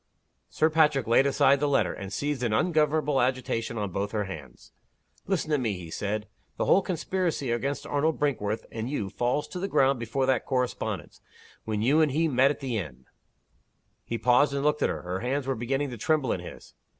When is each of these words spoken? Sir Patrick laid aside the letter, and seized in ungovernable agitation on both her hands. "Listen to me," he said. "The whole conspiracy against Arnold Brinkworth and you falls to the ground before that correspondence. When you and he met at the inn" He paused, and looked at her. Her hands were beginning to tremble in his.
Sir 0.49 0.71
Patrick 0.71 1.05
laid 1.05 1.27
aside 1.27 1.59
the 1.59 1.67
letter, 1.67 1.93
and 1.93 2.11
seized 2.11 2.41
in 2.41 2.53
ungovernable 2.53 3.21
agitation 3.21 3.77
on 3.77 3.91
both 3.91 4.13
her 4.13 4.23
hands. 4.23 4.71
"Listen 5.27 5.51
to 5.51 5.59
me," 5.59 5.73
he 5.73 5.91
said. 5.91 6.27
"The 6.57 6.65
whole 6.65 6.81
conspiracy 6.81 7.51
against 7.51 7.85
Arnold 7.85 8.19
Brinkworth 8.19 8.65
and 8.71 8.89
you 8.89 9.11
falls 9.11 9.47
to 9.49 9.59
the 9.59 9.67
ground 9.67 9.99
before 9.99 10.25
that 10.25 10.43
correspondence. 10.47 11.21
When 11.65 11.83
you 11.83 12.01
and 12.01 12.11
he 12.13 12.27
met 12.27 12.49
at 12.49 12.61
the 12.61 12.79
inn" 12.79 13.05
He 14.03 14.17
paused, 14.17 14.55
and 14.55 14.63
looked 14.63 14.81
at 14.81 14.89
her. 14.89 15.03
Her 15.03 15.19
hands 15.19 15.45
were 15.45 15.53
beginning 15.53 15.91
to 15.91 15.97
tremble 15.99 16.31
in 16.31 16.39
his. 16.39 16.73